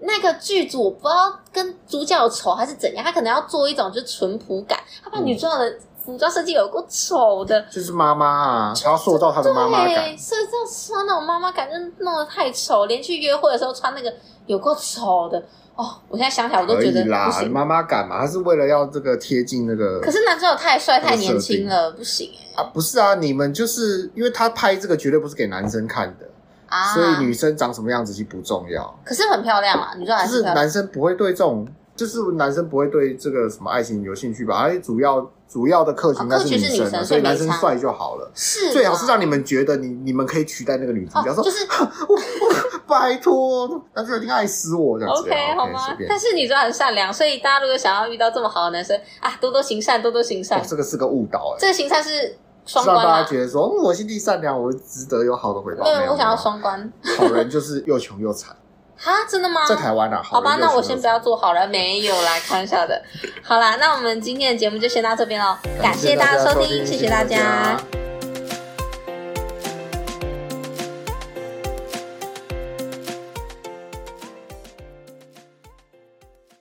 [0.00, 5.74] 那个剧组我不知道跟主角有仇还是怎样，他可能要做一种就是淳朴感，他把女主角的
[6.04, 10.50] 服装设计有够丑的，就是妈妈啊，她要塑造她的妈妈感，设计
[10.86, 14.12] 穿那种妈妈感，就弄得太丑，连去约会的时候穿那个
[14.44, 15.42] 有够丑的
[15.74, 15.96] 哦！
[16.08, 19.98] 我现在想起来我都觉得啦，不行，妈妈感嘛，她是为了要这个贴近那个。
[20.00, 22.62] 可是男主角太帅太年轻了，不行哎、欸！
[22.62, 26.26] 啊，不是啊，你们就是因为他拍这个绝对不是给男生看的。
[26.74, 29.94] 啊、所以女生长什么样子其实不重要，可是很漂亮啊！
[29.96, 34.58] 女生还是，是男生不会对这种，就是男生不会对这个什么爱情有兴趣吧？
[34.58, 38.28] 而且主要主要的客群应该是女生，啊，生所以男生帅就好了。
[38.34, 41.64] 是最好是让你们觉得你你们可以取代那个女主角，哦，说就是
[42.08, 45.20] 我我拜托，男生一定爱死我这样子。
[45.22, 45.96] OK, okay 好吗？
[46.08, 50.58] 但是女生很善良，所以大家如果想要遇到这么好的男生啊，多多行善，多多行善。
[50.58, 52.36] 哦，这个是个误导哎，这个行善是。
[52.66, 55.84] 双关让大家觉得说，嗯，我心地善良，我值得有好的回报。
[55.84, 56.92] 对，我想要双关。
[57.18, 58.56] 好人就是又穷又惨。
[58.96, 59.66] 哈，真的吗？
[59.66, 63.02] 在台湾啊，好吧，那我先不要做好人，没有啦，开玩笑的。
[63.42, 66.86] 好啦，那我们今天的节目就先到这边喽，感谢大家收听。
[66.86, 67.76] 谢谢大家。